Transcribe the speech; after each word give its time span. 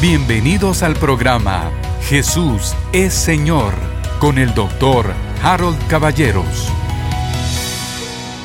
Bienvenidos 0.00 0.82
al 0.82 0.94
programa 0.94 1.70
Jesús 2.08 2.74
es 2.94 3.12
Señor 3.12 3.74
con 4.18 4.38
el 4.38 4.54
doctor 4.54 5.12
Harold 5.42 5.76
Caballeros. 5.88 6.72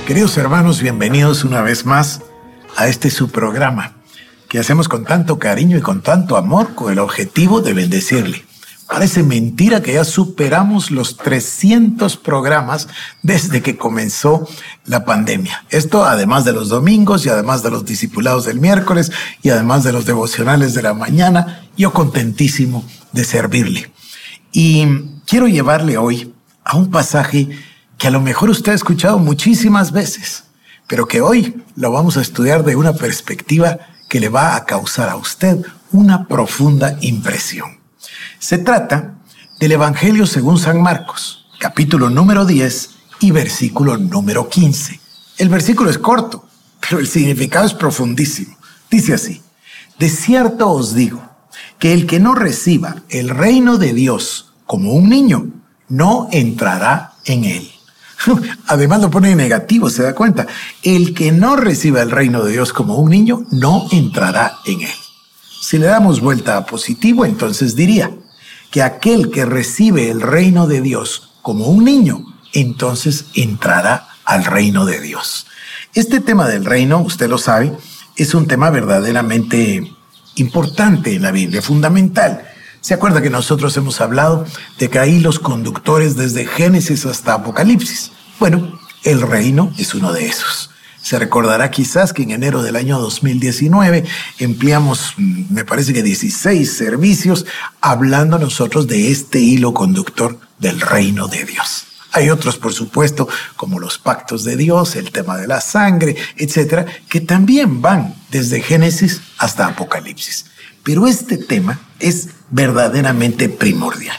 Queridos 0.05 0.37
hermanos, 0.37 0.81
bienvenidos 0.81 1.45
una 1.45 1.61
vez 1.61 1.85
más 1.85 2.21
a 2.75 2.87
este 2.87 3.09
su 3.09 3.29
programa 3.29 3.93
que 4.49 4.59
hacemos 4.59 4.89
con 4.89 5.05
tanto 5.05 5.39
cariño 5.39 5.77
y 5.77 5.81
con 5.81 6.01
tanto 6.01 6.35
amor 6.35 6.75
con 6.75 6.91
el 6.91 6.99
objetivo 6.99 7.61
de 7.61 7.71
bendecirle. 7.71 8.44
Parece 8.87 9.23
mentira 9.23 9.81
que 9.81 9.93
ya 9.93 10.03
superamos 10.03 10.91
los 10.91 11.17
300 11.17 12.17
programas 12.17 12.87
desde 13.23 13.63
que 13.63 13.77
comenzó 13.77 14.47
la 14.85 15.05
pandemia. 15.05 15.65
Esto 15.71 16.05
además 16.05 16.45
de 16.45 16.53
los 16.53 16.69
domingos 16.69 17.25
y 17.25 17.29
además 17.29 17.63
de 17.63 17.71
los 17.71 17.83
discipulados 17.83 18.45
del 18.45 18.59
miércoles 18.59 19.11
y 19.41 19.49
además 19.49 19.83
de 19.83 19.91
los 19.91 20.05
devocionales 20.05 20.75
de 20.75 20.83
la 20.83 20.93
mañana, 20.93 21.67
yo 21.75 21.93
contentísimo 21.93 22.85
de 23.11 23.23
servirle. 23.23 23.91
Y 24.51 24.85
quiero 25.25 25.47
llevarle 25.47 25.97
hoy 25.97 26.33
a 26.63 26.77
un 26.77 26.91
pasaje 26.91 27.49
que 27.97 28.07
a 28.07 28.11
lo 28.11 28.21
mejor 28.21 28.51
usted 28.51 28.73
ha 28.73 28.75
escuchado 28.75 29.17
muchísimas 29.17 29.91
veces, 29.91 30.43
pero 30.87 31.07
que 31.07 31.21
hoy 31.21 31.63
lo 31.75 31.91
vamos 31.91 32.17
a 32.17 32.21
estudiar 32.21 32.63
de 32.63 32.75
una 32.75 32.93
perspectiva 32.93 33.79
que 34.09 34.19
le 34.19 34.29
va 34.29 34.55
a 34.55 34.65
causar 34.65 35.09
a 35.09 35.15
usted 35.15 35.57
una 35.91 36.27
profunda 36.27 36.97
impresión. 37.01 37.84
Se 38.45 38.59
trata 38.59 39.15
del 39.59 39.71
Evangelio 39.71 40.27
según 40.27 40.59
San 40.59 40.79
Marcos, 40.79 41.47
capítulo 41.57 42.11
número 42.11 42.45
10 42.45 42.89
y 43.21 43.31
versículo 43.31 43.97
número 43.97 44.49
15. 44.49 44.99
El 45.39 45.49
versículo 45.49 45.89
es 45.89 45.97
corto, 45.97 46.45
pero 46.79 46.99
el 46.99 47.07
significado 47.07 47.65
es 47.65 47.73
profundísimo. 47.73 48.55
Dice 48.91 49.15
así, 49.15 49.41
de 49.97 50.09
cierto 50.09 50.69
os 50.69 50.93
digo, 50.93 51.27
que 51.79 51.91
el 51.91 52.05
que 52.05 52.19
no 52.19 52.35
reciba 52.35 52.97
el 53.09 53.29
reino 53.29 53.79
de 53.79 53.93
Dios 53.93 54.53
como 54.67 54.93
un 54.93 55.09
niño, 55.09 55.47
no 55.89 56.29
entrará 56.31 57.13
en 57.25 57.45
él. 57.45 57.71
Además 58.67 59.01
lo 59.01 59.09
pone 59.09 59.31
en 59.31 59.37
negativo, 59.37 59.89
se 59.89 60.03
da 60.03 60.13
cuenta. 60.13 60.45
El 60.83 61.15
que 61.15 61.31
no 61.31 61.55
reciba 61.55 62.03
el 62.03 62.11
reino 62.11 62.43
de 62.43 62.51
Dios 62.51 62.73
como 62.73 62.97
un 62.97 63.09
niño, 63.09 63.43
no 63.49 63.87
entrará 63.91 64.59
en 64.65 64.81
él. 64.81 64.95
Si 65.61 65.79
le 65.79 65.87
damos 65.87 66.21
vuelta 66.21 66.57
a 66.57 66.65
positivo, 66.67 67.25
entonces 67.25 67.75
diría 67.75 68.11
que 68.75 68.83
aquel 68.83 69.31
que 69.31 69.45
recibe 69.45 70.11
el 70.11 70.19
reino 70.19 70.67
de 70.67 70.81
Dios 70.81 71.29
como 71.41 71.67
un 71.67 71.85
niño, 71.85 72.25
entonces 72.51 73.27
entrará 73.33 74.09
al 74.25 74.43
reino 74.43 74.85
de 74.85 74.99
Dios. 74.99 75.47
Este 75.93 76.19
tema 76.19 76.49
del 76.49 76.65
reino, 76.65 76.99
usted 76.99 77.29
lo 77.29 77.37
sabe, 77.37 77.71
es 78.17 78.33
un 78.33 78.47
tema 78.47 78.69
verdaderamente 78.71 79.89
importante 80.35 81.15
en 81.15 81.21
la 81.21 81.31
Biblia, 81.31 81.61
fundamental. 81.61 82.49
¿Se 82.81 82.93
acuerda 82.93 83.21
que 83.21 83.29
nosotros 83.29 83.77
hemos 83.77 84.01
hablado 84.01 84.45
de 84.77 84.89
que 84.89 84.99
hay 84.99 85.21
los 85.21 85.39
conductores 85.39 86.17
desde 86.17 86.45
Génesis 86.45 87.05
hasta 87.05 87.35
Apocalipsis? 87.35 88.11
Bueno, 88.41 88.77
el 89.05 89.21
reino 89.21 89.71
es 89.77 89.95
uno 89.95 90.11
de 90.11 90.25
esos. 90.25 90.69
Se 91.05 91.19
recordará 91.19 91.69
quizás 91.69 92.13
que 92.13 92.23
en 92.23 92.31
enero 92.31 92.63
del 92.63 92.75
año 92.75 92.99
2019 92.99 94.05
empleamos, 94.39 95.13
mm, 95.17 95.53
me 95.53 95.63
parece 95.63 95.93
que 95.93 96.01
16 96.01 96.75
servicios 96.75 97.45
hablando 97.79 98.39
nosotros 98.39 98.87
de 98.87 99.11
este 99.11 99.39
hilo 99.39 99.71
conductor 99.71 100.39
del 100.57 100.81
reino 100.81 101.27
de 101.27 101.45
Dios. 101.45 101.85
Hay 102.11 102.31
otros, 102.31 102.57
por 102.57 102.73
supuesto, 102.73 103.29
como 103.55 103.79
los 103.79 103.99
pactos 103.99 104.43
de 104.45 104.57
Dios, 104.57 104.95
el 104.95 105.11
tema 105.11 105.37
de 105.37 105.45
la 105.45 105.61
sangre, 105.61 106.15
etcétera, 106.37 106.87
que 107.07 107.21
también 107.21 107.83
van 107.83 108.15
desde 108.31 108.61
Génesis 108.61 109.21
hasta 109.37 109.67
Apocalipsis. 109.67 110.47
Pero 110.81 111.05
este 111.05 111.37
tema 111.37 111.81
es 111.99 112.29
verdaderamente 112.49 113.47
primordial. 113.47 114.17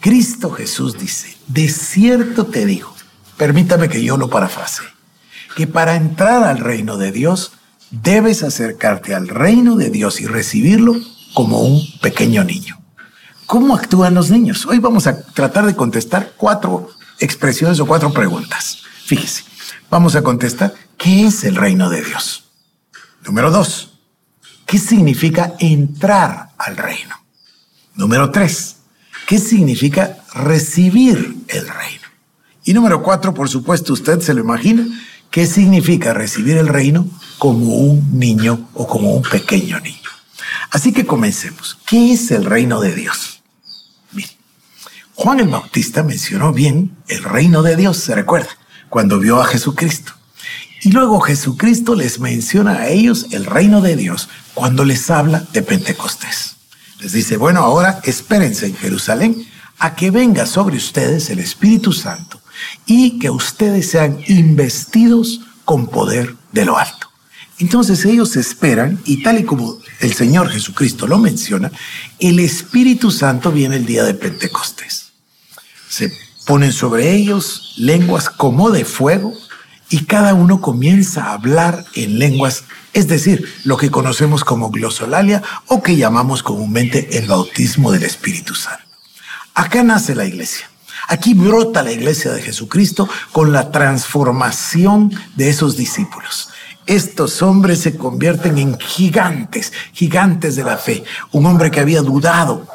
Cristo 0.00 0.50
Jesús 0.50 0.96
dice, 0.96 1.36
de 1.46 1.68
cierto 1.68 2.46
te 2.46 2.64
digo, 2.64 2.96
permítame 3.36 3.90
que 3.90 4.02
yo 4.02 4.16
lo 4.16 4.30
parafrase, 4.30 4.93
que 5.54 5.66
para 5.66 5.96
entrar 5.96 6.42
al 6.44 6.58
reino 6.58 6.96
de 6.96 7.12
Dios 7.12 7.52
debes 7.90 8.42
acercarte 8.42 9.14
al 9.14 9.28
reino 9.28 9.76
de 9.76 9.90
Dios 9.90 10.20
y 10.20 10.26
recibirlo 10.26 10.96
como 11.32 11.60
un 11.60 11.82
pequeño 12.00 12.44
niño. 12.44 12.80
¿Cómo 13.46 13.74
actúan 13.74 14.14
los 14.14 14.30
niños? 14.30 14.66
Hoy 14.66 14.78
vamos 14.78 15.06
a 15.06 15.22
tratar 15.22 15.66
de 15.66 15.76
contestar 15.76 16.32
cuatro 16.36 16.88
expresiones 17.18 17.78
o 17.78 17.86
cuatro 17.86 18.12
preguntas. 18.12 18.78
Fíjese, 19.04 19.44
vamos 19.90 20.16
a 20.16 20.22
contestar, 20.22 20.74
¿qué 20.96 21.26
es 21.26 21.44
el 21.44 21.56
reino 21.56 21.90
de 21.90 22.02
Dios? 22.02 22.44
Número 23.24 23.50
dos, 23.50 23.98
¿qué 24.66 24.78
significa 24.78 25.54
entrar 25.58 26.50
al 26.58 26.76
reino? 26.76 27.14
Número 27.94 28.30
tres, 28.30 28.76
¿qué 29.26 29.38
significa 29.38 30.18
recibir 30.34 31.36
el 31.48 31.68
reino? 31.68 32.08
Y 32.64 32.72
número 32.72 33.02
cuatro, 33.02 33.34
por 33.34 33.48
supuesto, 33.48 33.92
usted 33.92 34.20
se 34.20 34.32
lo 34.34 34.40
imagina, 34.40 34.86
¿Qué 35.34 35.48
significa 35.48 36.14
recibir 36.14 36.56
el 36.58 36.68
reino 36.68 37.08
como 37.38 37.74
un 37.74 38.20
niño 38.20 38.68
o 38.72 38.86
como 38.86 39.16
un 39.16 39.22
pequeño 39.22 39.80
niño? 39.80 40.08
Así 40.70 40.92
que 40.92 41.06
comencemos. 41.06 41.76
¿Qué 41.86 42.12
es 42.12 42.30
el 42.30 42.44
reino 42.44 42.80
de 42.80 42.94
Dios? 42.94 43.42
Mire, 44.12 44.28
Juan 45.16 45.40
el 45.40 45.48
Bautista 45.48 46.04
mencionó 46.04 46.52
bien 46.52 46.96
el 47.08 47.24
reino 47.24 47.64
de 47.64 47.74
Dios, 47.74 47.96
se 47.96 48.14
recuerda, 48.14 48.50
cuando 48.88 49.18
vio 49.18 49.42
a 49.42 49.46
Jesucristo. 49.46 50.12
Y 50.82 50.92
luego 50.92 51.18
Jesucristo 51.18 51.96
les 51.96 52.20
menciona 52.20 52.82
a 52.82 52.88
ellos 52.90 53.26
el 53.32 53.44
reino 53.44 53.80
de 53.80 53.96
Dios 53.96 54.28
cuando 54.54 54.84
les 54.84 55.10
habla 55.10 55.44
de 55.52 55.62
Pentecostés. 55.62 56.54
Les 57.00 57.10
dice, 57.10 57.38
bueno, 57.38 57.58
ahora 57.58 57.98
espérense 58.04 58.66
en 58.66 58.76
Jerusalén 58.76 59.44
a 59.80 59.96
que 59.96 60.12
venga 60.12 60.46
sobre 60.46 60.76
ustedes 60.76 61.28
el 61.28 61.40
Espíritu 61.40 61.92
Santo 61.92 62.40
y 62.86 63.18
que 63.18 63.30
ustedes 63.30 63.90
sean 63.90 64.18
investidos 64.26 65.40
con 65.64 65.86
poder 65.86 66.34
de 66.52 66.64
lo 66.64 66.78
alto. 66.78 67.08
Entonces 67.58 68.04
ellos 68.04 68.36
esperan, 68.36 69.00
y 69.04 69.22
tal 69.22 69.38
y 69.38 69.44
como 69.44 69.78
el 70.00 70.12
Señor 70.12 70.50
Jesucristo 70.50 71.06
lo 71.06 71.18
menciona, 71.18 71.70
el 72.18 72.40
Espíritu 72.40 73.10
Santo 73.10 73.52
viene 73.52 73.76
el 73.76 73.86
día 73.86 74.04
de 74.04 74.14
Pentecostés. 74.14 75.12
Se 75.88 76.12
ponen 76.46 76.72
sobre 76.72 77.12
ellos 77.12 77.74
lenguas 77.76 78.28
como 78.28 78.70
de 78.70 78.84
fuego 78.84 79.32
y 79.88 80.04
cada 80.04 80.34
uno 80.34 80.60
comienza 80.60 81.26
a 81.26 81.34
hablar 81.34 81.84
en 81.94 82.18
lenguas, 82.18 82.64
es 82.92 83.06
decir, 83.06 83.48
lo 83.64 83.76
que 83.76 83.90
conocemos 83.90 84.42
como 84.42 84.70
glosolalia 84.70 85.42
o 85.68 85.82
que 85.82 85.96
llamamos 85.96 86.42
comúnmente 86.42 87.18
el 87.18 87.28
bautismo 87.28 87.92
del 87.92 88.02
Espíritu 88.02 88.54
Santo. 88.54 88.82
Acá 89.54 89.84
nace 89.84 90.16
la 90.16 90.26
iglesia. 90.26 90.68
Aquí 91.08 91.34
brota 91.34 91.82
la 91.82 91.92
iglesia 91.92 92.32
de 92.32 92.42
Jesucristo 92.42 93.08
con 93.32 93.52
la 93.52 93.70
transformación 93.70 95.12
de 95.36 95.50
esos 95.50 95.76
discípulos. 95.76 96.50
Estos 96.86 97.42
hombres 97.42 97.80
se 97.80 97.96
convierten 97.96 98.58
en 98.58 98.78
gigantes, 98.78 99.72
gigantes 99.92 100.56
de 100.56 100.64
la 100.64 100.76
fe. 100.76 101.04
Un 101.32 101.46
hombre 101.46 101.70
que 101.70 101.80
había 101.80 102.02
dudado 102.02 102.66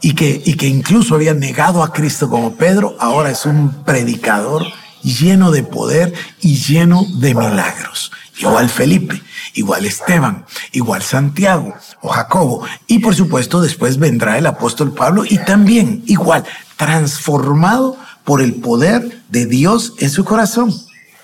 y 0.00 0.14
que, 0.14 0.42
y 0.44 0.54
que 0.54 0.66
incluso 0.66 1.14
había 1.14 1.34
negado 1.34 1.82
a 1.82 1.92
Cristo 1.92 2.28
como 2.28 2.56
Pedro, 2.56 2.96
ahora 2.98 3.30
es 3.30 3.46
un 3.46 3.84
predicador 3.84 4.66
lleno 5.02 5.50
de 5.50 5.62
poder 5.62 6.12
y 6.40 6.56
lleno 6.56 7.04
de 7.18 7.34
milagros. 7.34 8.10
Igual 8.38 8.68
Felipe, 8.68 9.22
igual 9.54 9.84
Esteban, 9.84 10.44
igual 10.72 11.02
Santiago 11.02 11.74
o 12.00 12.08
Jacobo. 12.08 12.64
Y 12.86 12.98
por 12.98 13.14
supuesto 13.14 13.60
después 13.60 13.98
vendrá 13.98 14.38
el 14.38 14.46
apóstol 14.46 14.92
Pablo 14.92 15.24
y 15.28 15.38
también 15.38 16.02
igual 16.06 16.44
transformado 16.82 17.96
por 18.24 18.42
el 18.42 18.54
poder 18.54 19.22
de 19.28 19.46
Dios 19.46 19.92
en 20.00 20.10
su 20.10 20.24
corazón. 20.24 20.74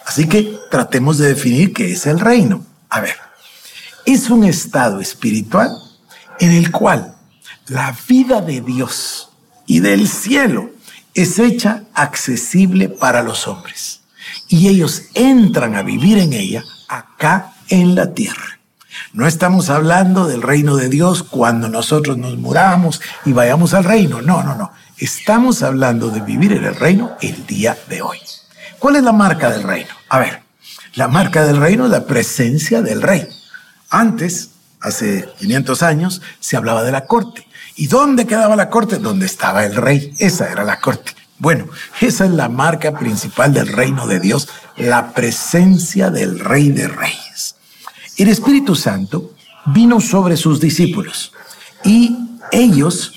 Así 0.06 0.28
que 0.28 0.56
tratemos 0.70 1.18
de 1.18 1.34
definir 1.34 1.72
qué 1.72 1.90
es 1.90 2.06
el 2.06 2.20
reino. 2.20 2.64
A 2.88 3.00
ver, 3.00 3.16
es 4.06 4.30
un 4.30 4.44
estado 4.44 5.00
espiritual 5.00 5.68
en 6.38 6.52
el 6.52 6.70
cual 6.70 7.16
la 7.66 7.96
vida 8.08 8.40
de 8.40 8.60
Dios 8.60 9.30
y 9.66 9.80
del 9.80 10.08
cielo 10.08 10.70
es 11.12 11.40
hecha 11.40 11.82
accesible 11.92 12.88
para 12.88 13.24
los 13.24 13.48
hombres. 13.48 14.02
Y 14.46 14.68
ellos 14.68 15.02
entran 15.14 15.74
a 15.74 15.82
vivir 15.82 16.18
en 16.18 16.34
ella 16.34 16.62
acá 16.88 17.54
en 17.68 17.96
la 17.96 18.14
tierra. 18.14 18.57
No 19.18 19.26
estamos 19.26 19.68
hablando 19.68 20.28
del 20.28 20.42
reino 20.42 20.76
de 20.76 20.88
Dios 20.88 21.24
cuando 21.24 21.68
nosotros 21.68 22.16
nos 22.16 22.38
muramos 22.38 23.00
y 23.24 23.32
vayamos 23.32 23.74
al 23.74 23.82
reino. 23.82 24.22
No, 24.22 24.44
no, 24.44 24.54
no. 24.54 24.70
Estamos 24.96 25.64
hablando 25.64 26.10
de 26.10 26.20
vivir 26.20 26.52
en 26.52 26.62
el 26.62 26.76
reino 26.76 27.16
el 27.20 27.44
día 27.44 27.76
de 27.88 28.00
hoy. 28.00 28.20
¿Cuál 28.78 28.94
es 28.94 29.02
la 29.02 29.10
marca 29.10 29.50
del 29.50 29.64
reino? 29.64 29.90
A 30.08 30.20
ver, 30.20 30.44
la 30.94 31.08
marca 31.08 31.44
del 31.44 31.56
reino 31.56 31.86
es 31.86 31.90
la 31.90 32.06
presencia 32.06 32.80
del 32.80 33.02
rey. 33.02 33.28
Antes, 33.90 34.50
hace 34.80 35.28
500 35.40 35.82
años, 35.82 36.22
se 36.38 36.56
hablaba 36.56 36.84
de 36.84 36.92
la 36.92 37.06
corte. 37.06 37.44
¿Y 37.74 37.88
dónde 37.88 38.24
quedaba 38.24 38.54
la 38.54 38.70
corte? 38.70 38.98
Donde 38.98 39.26
estaba 39.26 39.64
el 39.64 39.74
rey. 39.74 40.14
Esa 40.20 40.48
era 40.48 40.62
la 40.62 40.78
corte. 40.78 41.10
Bueno, 41.38 41.66
esa 42.00 42.24
es 42.24 42.30
la 42.30 42.48
marca 42.48 42.96
principal 42.96 43.52
del 43.52 43.66
reino 43.66 44.06
de 44.06 44.20
Dios, 44.20 44.48
la 44.76 45.10
presencia 45.10 46.12
del 46.12 46.38
rey 46.38 46.70
de 46.70 46.86
reyes. 46.86 47.47
El 48.18 48.28
Espíritu 48.28 48.74
Santo 48.74 49.32
vino 49.66 50.00
sobre 50.00 50.36
sus 50.36 50.60
discípulos 50.60 51.32
y 51.84 52.16
ellos 52.50 53.12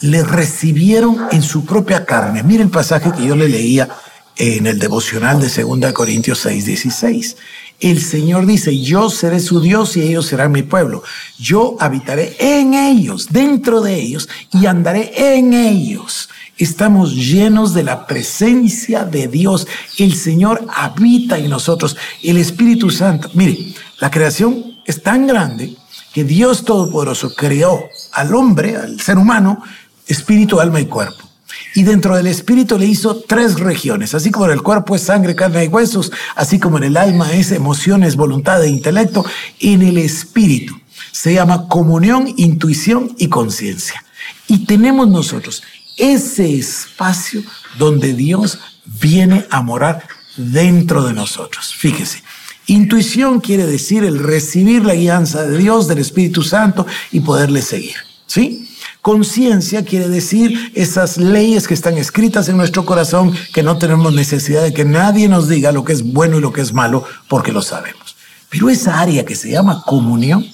le 0.00 0.22
recibieron 0.22 1.16
en 1.32 1.42
su 1.42 1.64
propia 1.64 2.04
carne. 2.04 2.42
Mire 2.42 2.62
el 2.62 2.68
pasaje 2.68 3.12
que 3.12 3.26
yo 3.26 3.34
le 3.34 3.48
leía 3.48 3.88
en 4.36 4.66
el 4.66 4.78
devocional 4.78 5.40
de 5.40 5.48
2 5.48 5.92
Corintios 5.94 6.38
6, 6.40 6.66
16. 6.66 7.36
El 7.80 8.02
Señor 8.02 8.44
dice, 8.44 8.78
yo 8.78 9.08
seré 9.08 9.40
su 9.40 9.62
Dios 9.62 9.96
y 9.96 10.02
ellos 10.02 10.26
serán 10.26 10.52
mi 10.52 10.62
pueblo. 10.62 11.02
Yo 11.38 11.78
habitaré 11.80 12.36
en 12.38 12.74
ellos, 12.74 13.28
dentro 13.30 13.80
de 13.80 13.94
ellos, 13.94 14.28
y 14.52 14.66
andaré 14.66 15.12
en 15.36 15.54
ellos. 15.54 16.28
Estamos 16.60 17.14
llenos 17.14 17.72
de 17.72 17.82
la 17.82 18.06
presencia 18.06 19.04
de 19.04 19.28
Dios. 19.28 19.66
El 19.96 20.14
Señor 20.14 20.66
habita 20.68 21.38
en 21.38 21.48
nosotros. 21.48 21.96
El 22.22 22.36
Espíritu 22.36 22.90
Santo. 22.90 23.30
Mire, 23.32 23.72
la 23.98 24.10
creación 24.10 24.76
es 24.84 25.02
tan 25.02 25.26
grande 25.26 25.74
que 26.12 26.22
Dios 26.22 26.66
Todopoderoso 26.66 27.34
creó 27.34 27.80
al 28.12 28.34
hombre, 28.34 28.76
al 28.76 29.00
ser 29.00 29.16
humano, 29.16 29.62
espíritu, 30.06 30.60
alma 30.60 30.82
y 30.82 30.84
cuerpo. 30.84 31.26
Y 31.74 31.82
dentro 31.82 32.14
del 32.14 32.26
espíritu 32.26 32.78
le 32.78 32.84
hizo 32.84 33.16
tres 33.26 33.58
regiones, 33.58 34.14
así 34.14 34.30
como 34.30 34.44
en 34.44 34.52
el 34.52 34.62
cuerpo 34.62 34.94
es 34.94 35.02
sangre, 35.02 35.34
carne 35.34 35.64
y 35.64 35.68
huesos, 35.68 36.12
así 36.36 36.58
como 36.58 36.76
en 36.76 36.84
el 36.84 36.98
alma 36.98 37.32
es 37.32 37.52
emociones, 37.52 38.16
voluntad 38.16 38.62
e 38.62 38.68
intelecto, 38.68 39.24
en 39.60 39.80
el 39.80 39.96
espíritu 39.96 40.78
se 41.10 41.32
llama 41.32 41.68
comunión, 41.68 42.34
intuición 42.36 43.14
y 43.16 43.28
conciencia. 43.28 44.04
Y 44.46 44.66
tenemos 44.66 45.08
nosotros 45.08 45.62
ese 45.96 46.56
espacio 46.56 47.42
donde 47.78 48.14
Dios 48.14 48.58
viene 48.84 49.46
a 49.50 49.62
morar 49.62 50.06
dentro 50.36 51.04
de 51.04 51.12
nosotros. 51.12 51.74
Fíjese, 51.74 52.22
intuición 52.66 53.40
quiere 53.40 53.66
decir 53.66 54.04
el 54.04 54.18
recibir 54.18 54.84
la 54.84 54.94
guianza 54.94 55.42
de 55.42 55.58
Dios, 55.58 55.88
del 55.88 55.98
Espíritu 55.98 56.42
Santo 56.42 56.86
y 57.12 57.20
poderle 57.20 57.62
seguir. 57.62 57.96
¿Sí? 58.26 58.68
Conciencia 59.02 59.84
quiere 59.84 60.08
decir 60.08 60.72
esas 60.74 61.16
leyes 61.16 61.66
que 61.66 61.74
están 61.74 61.96
escritas 61.96 62.48
en 62.48 62.56
nuestro 62.56 62.84
corazón, 62.84 63.34
que 63.52 63.62
no 63.62 63.78
tenemos 63.78 64.12
necesidad 64.12 64.62
de 64.62 64.74
que 64.74 64.84
nadie 64.84 65.26
nos 65.26 65.48
diga 65.48 65.72
lo 65.72 65.84
que 65.84 65.94
es 65.94 66.02
bueno 66.02 66.38
y 66.38 66.40
lo 66.40 66.52
que 66.52 66.60
es 66.60 66.72
malo, 66.72 67.04
porque 67.28 67.50
lo 67.50 67.62
sabemos. 67.62 68.16
Pero 68.50 68.68
esa 68.68 69.00
área 69.00 69.24
que 69.24 69.36
se 69.36 69.50
llama 69.50 69.82
comunión 69.86 70.46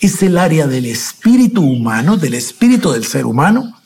es 0.00 0.22
el 0.22 0.38
área 0.38 0.66
del 0.66 0.86
espíritu 0.86 1.62
humano, 1.62 2.16
del 2.16 2.34
espíritu 2.34 2.92
del 2.92 3.04
ser 3.04 3.26
humano, 3.26 3.76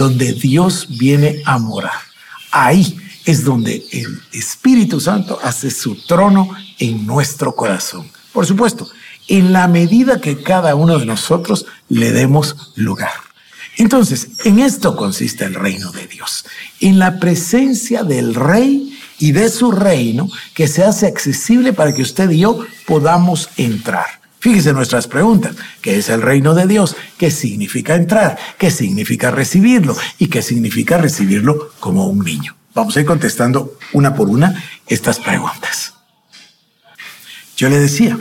donde 0.00 0.32
Dios 0.32 0.86
viene 0.88 1.42
a 1.44 1.58
morar. 1.58 2.00
Ahí 2.52 2.96
es 3.26 3.44
donde 3.44 3.84
el 3.92 4.22
Espíritu 4.32 4.98
Santo 4.98 5.38
hace 5.42 5.70
su 5.70 5.94
trono 6.06 6.48
en 6.78 7.06
nuestro 7.06 7.54
corazón. 7.54 8.10
Por 8.32 8.46
supuesto, 8.46 8.88
en 9.28 9.52
la 9.52 9.68
medida 9.68 10.18
que 10.18 10.42
cada 10.42 10.74
uno 10.74 10.98
de 10.98 11.04
nosotros 11.04 11.66
le 11.90 12.12
demos 12.12 12.72
lugar. 12.76 13.12
Entonces, 13.76 14.28
en 14.46 14.60
esto 14.60 14.96
consiste 14.96 15.44
el 15.44 15.54
reino 15.54 15.92
de 15.92 16.06
Dios, 16.06 16.46
en 16.80 16.98
la 16.98 17.20
presencia 17.20 18.02
del 18.02 18.34
rey 18.34 18.98
y 19.18 19.32
de 19.32 19.50
su 19.50 19.70
reino 19.70 20.30
que 20.54 20.66
se 20.66 20.82
hace 20.82 21.08
accesible 21.08 21.74
para 21.74 21.92
que 21.92 22.00
usted 22.00 22.30
y 22.30 22.38
yo 22.38 22.64
podamos 22.86 23.50
entrar. 23.58 24.19
Fíjese 24.40 24.72
nuestras 24.72 25.06
preguntas. 25.06 25.54
¿Qué 25.82 25.98
es 25.98 26.08
el 26.08 26.22
reino 26.22 26.54
de 26.54 26.66
Dios? 26.66 26.96
¿Qué 27.18 27.30
significa 27.30 27.94
entrar? 27.94 28.38
¿Qué 28.58 28.70
significa 28.70 29.30
recibirlo? 29.30 29.94
¿Y 30.18 30.28
qué 30.28 30.40
significa 30.40 30.96
recibirlo 30.96 31.72
como 31.78 32.06
un 32.06 32.24
niño? 32.24 32.56
Vamos 32.74 32.96
a 32.96 33.00
ir 33.00 33.06
contestando 33.06 33.78
una 33.92 34.14
por 34.14 34.30
una 34.30 34.64
estas 34.86 35.18
preguntas. 35.18 35.94
Yo 37.56 37.68
le 37.68 37.78
decía, 37.78 38.18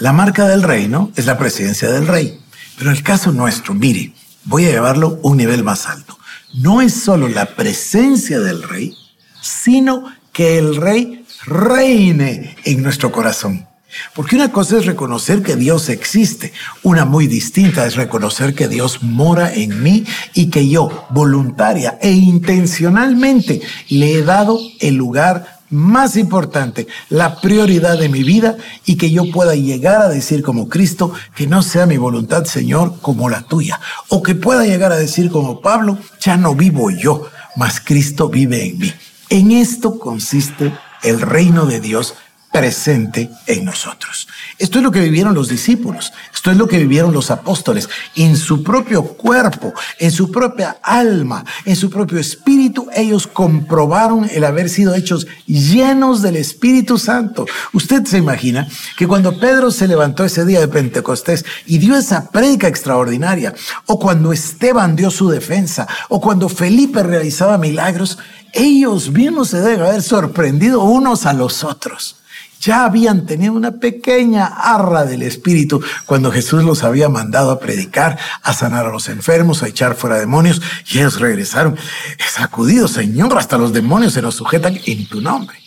la 0.00 0.12
marca 0.12 0.48
del 0.48 0.64
reino 0.64 1.12
es 1.14 1.26
la 1.26 1.38
presencia 1.38 1.88
del 1.92 2.08
rey. 2.08 2.40
Pero 2.76 2.90
el 2.90 3.04
caso 3.04 3.30
nuestro, 3.30 3.74
mire, 3.74 4.12
voy 4.44 4.64
a 4.64 4.70
llevarlo 4.70 5.20
un 5.22 5.36
nivel 5.36 5.62
más 5.62 5.86
alto. 5.86 6.18
No 6.54 6.82
es 6.82 6.92
solo 6.92 7.28
la 7.28 7.46
presencia 7.54 8.40
del 8.40 8.64
rey, 8.64 8.96
sino 9.40 10.12
que 10.32 10.58
el 10.58 10.74
rey 10.74 11.24
reine 11.46 12.56
en 12.64 12.82
nuestro 12.82 13.12
corazón. 13.12 13.68
Porque 14.14 14.36
una 14.36 14.52
cosa 14.52 14.78
es 14.78 14.86
reconocer 14.86 15.42
que 15.42 15.56
Dios 15.56 15.88
existe, 15.88 16.52
una 16.82 17.04
muy 17.04 17.26
distinta 17.26 17.86
es 17.86 17.96
reconocer 17.96 18.54
que 18.54 18.68
Dios 18.68 19.02
mora 19.02 19.52
en 19.52 19.82
mí 19.82 20.04
y 20.34 20.46
que 20.46 20.68
yo 20.68 21.06
voluntaria 21.10 21.98
e 22.00 22.12
intencionalmente 22.12 23.60
le 23.88 24.14
he 24.14 24.22
dado 24.22 24.58
el 24.80 24.94
lugar 24.96 25.62
más 25.72 26.16
importante, 26.16 26.86
la 27.08 27.40
prioridad 27.40 27.98
de 27.98 28.10
mi 28.10 28.22
vida 28.22 28.56
y 28.84 28.96
que 28.96 29.10
yo 29.10 29.30
pueda 29.30 29.54
llegar 29.54 30.02
a 30.02 30.08
decir 30.08 30.42
como 30.42 30.68
Cristo 30.68 31.12
que 31.34 31.46
no 31.46 31.62
sea 31.62 31.86
mi 31.86 31.96
voluntad, 31.96 32.44
Señor, 32.44 33.00
como 33.00 33.30
la 33.30 33.42
tuya. 33.42 33.80
O 34.08 34.22
que 34.22 34.34
pueda 34.34 34.66
llegar 34.66 34.92
a 34.92 34.96
decir 34.96 35.30
como 35.30 35.60
Pablo, 35.60 35.98
ya 36.20 36.36
no 36.36 36.54
vivo 36.54 36.90
yo, 36.90 37.26
mas 37.56 37.80
Cristo 37.80 38.28
vive 38.28 38.66
en 38.66 38.78
mí. 38.78 38.92
En 39.30 39.50
esto 39.50 39.98
consiste 39.98 40.72
el 41.02 41.20
reino 41.20 41.64
de 41.64 41.80
Dios 41.80 42.14
presente 42.52 43.30
en 43.46 43.64
nosotros. 43.64 44.28
Esto 44.58 44.78
es 44.78 44.84
lo 44.84 44.92
que 44.92 45.00
vivieron 45.00 45.34
los 45.34 45.48
discípulos, 45.48 46.12
esto 46.32 46.50
es 46.50 46.56
lo 46.58 46.68
que 46.68 46.78
vivieron 46.78 47.12
los 47.12 47.30
apóstoles, 47.30 47.88
en 48.14 48.36
su 48.36 48.62
propio 48.62 49.02
cuerpo, 49.02 49.72
en 49.98 50.12
su 50.12 50.30
propia 50.30 50.76
alma, 50.82 51.44
en 51.64 51.74
su 51.74 51.88
propio 51.88 52.18
espíritu, 52.18 52.88
ellos 52.94 53.26
comprobaron 53.26 54.28
el 54.30 54.44
haber 54.44 54.68
sido 54.68 54.94
hechos 54.94 55.26
llenos 55.46 56.20
del 56.20 56.36
Espíritu 56.36 56.98
Santo. 56.98 57.46
Usted 57.72 58.04
se 58.04 58.18
imagina 58.18 58.68
que 58.98 59.08
cuando 59.08 59.38
Pedro 59.40 59.70
se 59.70 59.88
levantó 59.88 60.24
ese 60.24 60.44
día 60.44 60.60
de 60.60 60.68
Pentecostés 60.68 61.44
y 61.66 61.78
dio 61.78 61.96
esa 61.96 62.30
predica 62.30 62.68
extraordinaria, 62.68 63.54
o 63.86 63.98
cuando 63.98 64.32
Esteban 64.32 64.94
dio 64.94 65.10
su 65.10 65.30
defensa, 65.30 65.88
o 66.10 66.20
cuando 66.20 66.50
Felipe 66.50 67.02
realizaba 67.02 67.56
milagros, 67.56 68.18
ellos 68.52 69.10
mismos 69.10 69.48
se 69.48 69.60
deben 69.60 69.80
haber 69.80 70.02
sorprendido 70.02 70.82
unos 70.82 71.24
a 71.24 71.32
los 71.32 71.64
otros 71.64 72.21
ya 72.62 72.84
habían 72.84 73.26
tenido 73.26 73.52
una 73.52 73.72
pequeña 73.72 74.46
arra 74.46 75.04
del 75.04 75.22
Espíritu 75.22 75.82
cuando 76.06 76.30
Jesús 76.30 76.62
los 76.62 76.84
había 76.84 77.08
mandado 77.08 77.50
a 77.50 77.58
predicar, 77.58 78.18
a 78.42 78.52
sanar 78.52 78.86
a 78.86 78.92
los 78.92 79.08
enfermos, 79.08 79.62
a 79.62 79.68
echar 79.68 79.96
fuera 79.96 80.18
demonios, 80.18 80.62
y 80.90 80.98
ellos 80.98 81.20
regresaron 81.20 81.76
sacudidos, 82.18 82.92
Señor, 82.92 83.36
hasta 83.36 83.58
los 83.58 83.72
demonios 83.72 84.12
se 84.12 84.22
nos 84.22 84.36
sujetan 84.36 84.78
en 84.86 85.06
tu 85.08 85.20
nombre. 85.20 85.58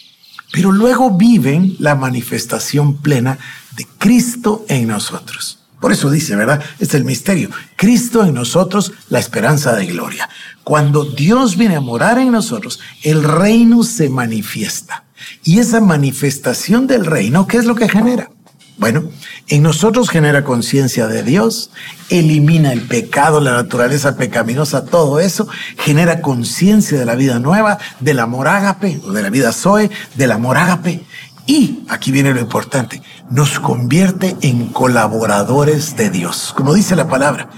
Pero 0.52 0.72
luego 0.72 1.12
viven 1.12 1.76
la 1.80 1.96
manifestación 1.96 2.98
plena 3.02 3.38
de 3.76 3.86
Cristo 3.98 4.66
en 4.70 4.88
nosotros. 4.88 5.60
Por 5.82 5.92
eso 5.92 6.10
dice, 6.10 6.36
¿verdad? 6.36 6.64
Es 6.80 6.94
el 6.94 7.04
misterio. 7.04 7.50
Cristo 7.76 8.24
en 8.24 8.34
nosotros, 8.34 8.94
la 9.10 9.20
esperanza 9.20 9.76
de 9.76 9.86
gloria. 9.86 10.30
Cuando 10.64 11.04
Dios 11.04 11.58
viene 11.58 11.76
a 11.76 11.82
morar 11.82 12.18
en 12.18 12.32
nosotros, 12.32 12.80
el 13.04 13.24
reino 13.24 13.84
se 13.84 14.10
manifiesta. 14.10 15.05
Y 15.44 15.60
esa 15.60 15.82
manifestación 15.82 16.88
del 16.88 17.06
reino, 17.06 17.48
¿qué 17.48 17.58
es 17.58 17.66
lo 17.66 17.76
que 17.76 17.90
genera? 17.90 18.30
Bueno, 18.78 19.06
en 19.48 19.64
nosotros 19.64 20.10
genera 20.10 20.44
conciencia 20.44 21.08
de 21.08 21.24
Dios, 21.24 21.70
elimina 22.10 22.74
el 22.74 22.82
pecado, 22.82 23.40
la 23.40 23.54
naturaleza 23.54 24.18
pecaminosa, 24.18 24.84
todo 24.86 25.22
eso, 25.22 25.48
genera 25.78 26.22
conciencia 26.22 27.00
de 27.00 27.06
la 27.06 27.16
vida 27.16 27.40
nueva, 27.40 27.78
del 28.02 28.20
amor 28.20 28.50
ágape, 28.50 29.00
de 29.00 29.22
la 29.22 29.30
vida 29.30 29.54
zoe, 29.54 29.90
del 30.16 30.34
amor 30.34 30.58
ágape. 30.58 31.06
Y, 31.48 31.86
aquí 31.88 32.12
viene 32.12 32.34
lo 32.34 32.42
importante, 32.42 33.02
nos 33.30 33.60
convierte 33.60 34.36
en 34.42 34.68
colaboradores 34.68 35.96
de 35.96 36.10
Dios, 36.10 36.54
como 36.56 36.74
dice 36.74 36.96
la 36.98 37.08
palabra. 37.08 37.50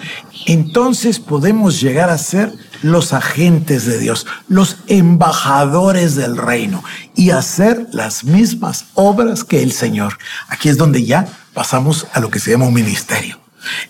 Entonces 0.45 1.19
podemos 1.19 1.81
llegar 1.81 2.09
a 2.09 2.17
ser 2.17 2.53
los 2.81 3.13
agentes 3.13 3.85
de 3.85 3.97
Dios, 3.99 4.25
los 4.47 4.77
embajadores 4.87 6.15
del 6.15 6.37
reino 6.37 6.83
y 7.15 7.31
hacer 7.31 7.87
las 7.91 8.23
mismas 8.23 8.85
obras 8.93 9.43
que 9.43 9.63
el 9.63 9.71
Señor. 9.71 10.17
Aquí 10.47 10.69
es 10.69 10.77
donde 10.77 11.03
ya 11.03 11.27
pasamos 11.53 12.07
a 12.13 12.19
lo 12.19 12.29
que 12.29 12.39
se 12.39 12.51
llama 12.51 12.67
un 12.67 12.73
ministerio. 12.73 13.39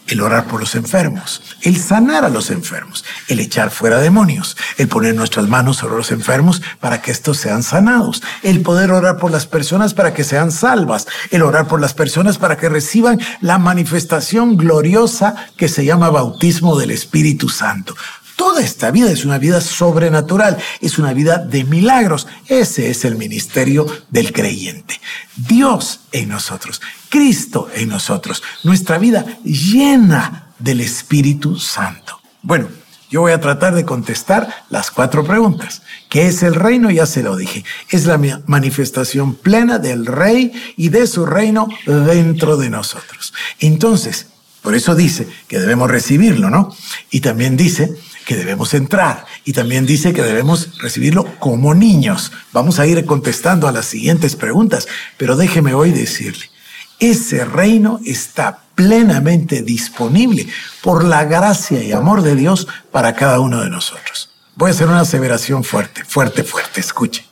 El 0.07 0.21
orar 0.21 0.47
por 0.47 0.59
los 0.59 0.75
enfermos, 0.75 1.41
el 1.61 1.77
sanar 1.77 2.25
a 2.25 2.29
los 2.29 2.49
enfermos, 2.49 3.03
el 3.27 3.39
echar 3.39 3.69
fuera 3.69 3.99
demonios, 3.99 4.57
el 4.77 4.87
poner 4.87 5.13
nuestras 5.13 5.47
manos 5.47 5.77
sobre 5.77 5.97
los 5.97 6.11
enfermos 6.11 6.61
para 6.79 7.01
que 7.01 7.11
estos 7.11 7.37
sean 7.37 7.61
sanados, 7.61 8.23
el 8.41 8.61
poder 8.61 8.91
orar 8.91 9.17
por 9.17 9.29
las 9.29 9.45
personas 9.45 9.93
para 9.93 10.13
que 10.13 10.23
sean 10.23 10.51
salvas, 10.51 11.07
el 11.29 11.43
orar 11.43 11.67
por 11.67 11.81
las 11.81 11.93
personas 11.93 12.37
para 12.37 12.57
que 12.57 12.69
reciban 12.69 13.19
la 13.41 13.57
manifestación 13.57 14.57
gloriosa 14.57 15.35
que 15.57 15.67
se 15.67 15.85
llama 15.85 16.09
bautismo 16.09 16.77
del 16.79 16.91
Espíritu 16.91 17.49
Santo. 17.49 17.95
Toda 18.37 18.61
esta 18.61 18.91
vida 18.91 19.11
es 19.11 19.25
una 19.25 19.39
vida 19.39 19.59
sobrenatural, 19.59 20.57
es 20.79 20.97
una 20.99 21.11
vida 21.11 21.39
de 21.39 21.65
milagros. 21.65 22.27
Ese 22.47 22.89
es 22.89 23.03
el 23.03 23.15
ministerio 23.15 23.85
del 24.09 24.31
creyente. 24.31 25.01
Dios 25.35 26.01
en 26.11 26.29
nosotros, 26.29 26.79
Cristo 27.09 27.67
en 27.73 27.89
nosotros, 27.89 28.41
nuestra 28.63 28.99
vida 28.99 29.25
llena 29.43 30.53
del 30.59 30.81
Espíritu 30.81 31.57
Santo. 31.57 32.21
Bueno, 32.43 32.67
yo 33.09 33.21
voy 33.21 33.31
a 33.31 33.41
tratar 33.41 33.73
de 33.73 33.85
contestar 33.85 34.65
las 34.69 34.91
cuatro 34.91 35.23
preguntas. 35.23 35.81
¿Qué 36.07 36.27
es 36.27 36.43
el 36.43 36.55
reino? 36.55 36.91
Ya 36.91 37.05
se 37.05 37.23
lo 37.23 37.37
dije. 37.37 37.63
Es 37.89 38.05
la 38.05 38.19
manifestación 38.45 39.33
plena 39.33 39.79
del 39.79 40.05
rey 40.05 40.51
y 40.77 40.89
de 40.89 41.07
su 41.07 41.25
reino 41.25 41.67
dentro 41.85 42.57
de 42.57 42.69
nosotros. 42.69 43.33
Entonces, 43.59 44.27
Por 44.67 44.75
eso 44.75 44.95
dice 44.95 45.25
que 45.47 45.59
debemos 45.59 45.89
recibirlo, 45.89 46.49
¿no? 46.49 46.75
Y 47.09 47.21
también 47.21 47.55
dice 47.55 47.95
que 48.27 48.35
debemos 48.35 48.73
entrar 48.73 49.25
y 49.45 49.53
también 49.53 49.85
dice 49.85 50.11
que 50.11 50.21
debemos 50.21 50.79
recibirlo 50.79 51.39
como 51.39 51.73
niños. 51.73 52.33
Vamos 52.51 52.77
a 52.77 52.85
ir 52.85 53.05
contestando 53.05 53.69
a 53.69 53.71
las 53.71 53.85
siguientes 53.85 54.35
preguntas, 54.35 54.85
pero 55.15 55.37
déjeme 55.37 55.73
hoy 55.73 55.91
decirle, 55.91 56.51
ese 56.99 57.45
reino 57.45 58.01
está 58.05 58.63
plenamente 58.75 59.61
disponible 59.61 60.45
por 60.81 61.05
la 61.05 61.23
gracia 61.23 61.81
y 61.81 61.93
amor 61.93 62.21
de 62.21 62.35
Dios 62.35 62.67
para 62.91 63.15
cada 63.15 63.39
uno 63.39 63.61
de 63.61 63.69
nosotros. 63.69 64.29
Voy 64.55 64.71
a 64.71 64.73
hacer 64.73 64.89
una 64.89 64.99
aseveración 64.99 65.63
fuerte, 65.63 66.03
fuerte, 66.03 66.43
fuerte, 66.43 66.81
escuche. 66.81 67.25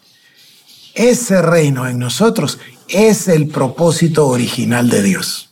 Ese 0.94 1.42
reino 1.42 1.90
en 1.90 2.00
nosotros 2.00 2.58
es 2.88 3.28
el 3.28 3.50
propósito 3.50 4.28
original 4.28 4.90
de 4.90 5.04
Dios. 5.04 5.50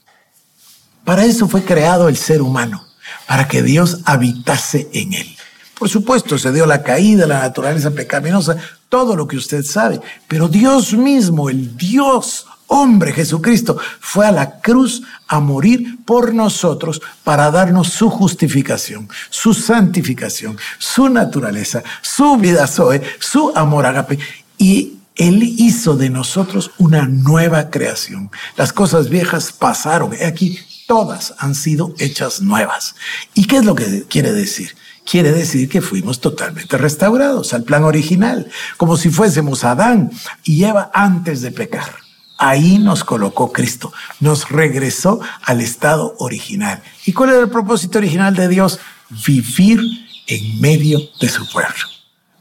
Para 1.03 1.25
eso 1.25 1.49
fue 1.49 1.63
creado 1.63 2.07
el 2.07 2.15
ser 2.15 2.41
humano, 2.41 2.85
para 3.27 3.47
que 3.47 3.63
Dios 3.63 3.99
habitase 4.05 4.89
en 4.93 5.13
él. 5.13 5.35
Por 5.77 5.89
supuesto, 5.89 6.37
se 6.37 6.51
dio 6.51 6.65
la 6.65 6.83
caída, 6.83 7.25
la 7.25 7.39
naturaleza 7.39 7.91
pecaminosa, 7.91 8.57
todo 8.89 9.15
lo 9.15 9.27
que 9.27 9.37
usted 9.37 9.63
sabe, 9.63 9.99
pero 10.27 10.47
Dios 10.47 10.93
mismo, 10.93 11.49
el 11.49 11.75
Dios 11.75 12.45
hombre 12.67 13.13
Jesucristo, 13.13 13.77
fue 13.99 14.25
a 14.25 14.31
la 14.31 14.59
cruz 14.59 15.03
a 15.27 15.39
morir 15.39 15.99
por 16.05 16.33
nosotros 16.33 17.01
para 17.23 17.51
darnos 17.51 17.89
su 17.89 18.09
justificación, 18.09 19.09
su 19.29 19.53
santificación, 19.53 20.57
su 20.79 21.09
naturaleza, 21.09 21.83
su 22.01 22.37
vida 22.37 22.67
Zoe, 22.67 23.01
su 23.19 23.51
amor 23.55 23.85
agape. 23.85 24.19
Y 24.57 24.99
él 25.15 25.43
hizo 25.43 25.95
de 25.95 26.09
nosotros 26.09 26.71
una 26.79 27.07
nueva 27.07 27.69
creación. 27.69 28.31
Las 28.57 28.73
cosas 28.73 29.09
viejas 29.09 29.51
pasaron. 29.51 30.11
Aquí 30.25 30.59
todas 30.87 31.33
han 31.39 31.55
sido 31.55 31.93
hechas 31.99 32.41
nuevas. 32.41 32.95
¿Y 33.33 33.45
qué 33.45 33.57
es 33.57 33.65
lo 33.65 33.75
que 33.75 34.03
quiere 34.09 34.31
decir? 34.31 34.75
Quiere 35.09 35.31
decir 35.31 35.67
que 35.67 35.81
fuimos 35.81 36.21
totalmente 36.21 36.77
restaurados 36.77 37.53
al 37.53 37.63
plan 37.63 37.83
original, 37.83 38.49
como 38.77 38.95
si 38.95 39.09
fuésemos 39.09 39.63
Adán 39.63 40.11
y 40.43 40.63
Eva 40.63 40.91
antes 40.93 41.41
de 41.41 41.51
pecar. 41.51 41.95
Ahí 42.37 42.77
nos 42.77 43.03
colocó 43.03 43.51
Cristo, 43.51 43.93
nos 44.19 44.49
regresó 44.49 45.19
al 45.43 45.61
estado 45.61 46.15
original. 46.19 46.81
¿Y 47.05 47.13
cuál 47.13 47.29
era 47.29 47.41
el 47.41 47.49
propósito 47.49 47.97
original 47.97 48.35
de 48.35 48.47
Dios? 48.47 48.79
Vivir 49.25 49.79
en 50.27 50.59
medio 50.61 50.99
de 51.19 51.29
su 51.29 51.49
pueblo. 51.51 51.85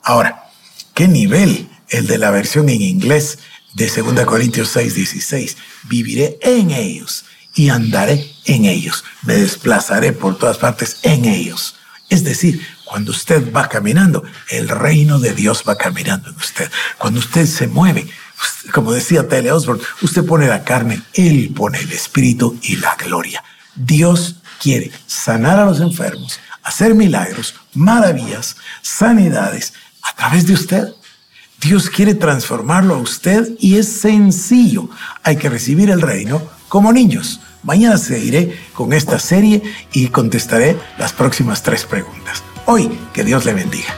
Ahora, 0.02 0.50
¿qué 0.94 1.08
nivel 1.08 1.68
el 1.92 2.06
de 2.06 2.18
la 2.18 2.30
versión 2.30 2.68
en 2.68 2.80
inglés 2.80 3.38
de 3.74 3.86
2 3.86 4.24
Corintios 4.24 4.68
6, 4.68 4.94
16. 4.94 5.56
Viviré 5.84 6.38
en 6.42 6.70
ellos 6.70 7.24
y 7.54 7.68
andaré 7.68 8.34
en 8.44 8.64
ellos. 8.64 9.04
Me 9.22 9.34
desplazaré 9.34 10.12
por 10.12 10.38
todas 10.38 10.58
partes 10.58 10.98
en 11.02 11.24
ellos. 11.24 11.76
Es 12.08 12.24
decir, 12.24 12.60
cuando 12.84 13.10
usted 13.10 13.52
va 13.52 13.68
caminando, 13.68 14.22
el 14.50 14.68
reino 14.68 15.18
de 15.18 15.32
Dios 15.32 15.64
va 15.66 15.76
caminando 15.76 16.28
en 16.28 16.36
usted. 16.36 16.70
Cuando 16.98 17.20
usted 17.20 17.46
se 17.46 17.66
mueve, 17.66 18.06
como 18.72 18.92
decía 18.92 19.28
Tele 19.28 19.50
Osborne, 19.50 19.82
usted 20.02 20.24
pone 20.24 20.46
la 20.46 20.64
carne, 20.64 21.02
Él 21.14 21.52
pone 21.56 21.78
el 21.78 21.90
espíritu 21.92 22.58
y 22.62 22.76
la 22.76 22.96
gloria. 22.96 23.42
Dios 23.74 24.36
quiere 24.60 24.92
sanar 25.06 25.58
a 25.58 25.64
los 25.64 25.80
enfermos, 25.80 26.38
hacer 26.62 26.94
milagros, 26.94 27.54
maravillas, 27.74 28.56
sanidades 28.82 29.72
a 30.02 30.14
través 30.14 30.46
de 30.46 30.54
usted. 30.54 30.88
Dios 31.60 31.88
quiere 31.88 32.14
transformarlo 32.14 32.96
a 32.96 32.98
usted 32.98 33.48
y 33.58 33.78
es 33.78 33.88
sencillo. 33.88 34.90
Hay 35.22 35.36
que 35.36 35.48
recibir 35.48 35.88
el 35.90 36.02
reino 36.02 36.42
como 36.72 36.90
niños. 36.90 37.38
Mañana 37.62 37.98
seguiré 37.98 38.58
con 38.72 38.94
esta 38.94 39.18
serie 39.18 39.62
y 39.92 40.08
contestaré 40.08 40.74
las 40.96 41.12
próximas 41.12 41.62
tres 41.62 41.84
preguntas. 41.84 42.42
Hoy, 42.64 42.98
que 43.12 43.24
Dios 43.24 43.44
le 43.44 43.52
bendiga. 43.52 43.94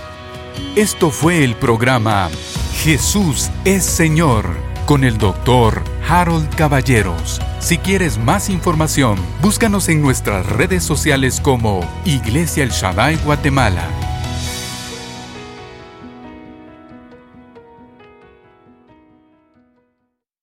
Esto 0.75 1.13
fue 1.13 1.45
el 1.45 1.55
programa 1.55 2.31
Jesús 2.83 3.49
es 3.65 3.85
Señor 3.85 4.57
con 4.87 5.05
el 5.05 5.19
doctor 5.19 5.85
Harold 6.09 6.53
Caballeros. 6.57 7.41
Si 7.61 7.79
quieres 7.79 8.19
más 8.19 8.51
información, 8.51 9.21
búscanos 9.41 9.89
en 9.89 10.03
nuestras 10.03 10.45
redes 10.45 10.83
sociales 10.83 11.39
como 11.41 11.89
Iglesia 12.05 12.65
El 12.65 12.71
Shaddai 12.71 13.15
Guatemala 13.25 13.89